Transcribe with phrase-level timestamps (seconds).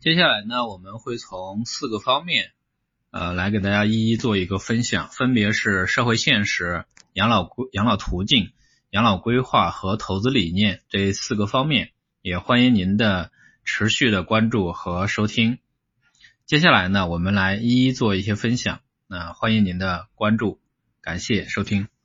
[0.00, 2.52] 接下来呢我们会从四个方面
[3.10, 8.52] 呃来给大家一一做一个分享分别是社会现实养老规养老途径
[8.88, 11.90] 养老规划和投资理念这四个方面
[12.22, 13.30] 也欢迎您的
[13.62, 15.58] 持续的关注和收听。
[16.46, 18.80] 接下来呢我们来一一做一些分享。
[19.06, 20.60] 那欢迎您的关注
[21.02, 21.99] 感谢收听。